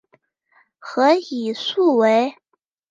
[0.79, 2.33] 何以速为。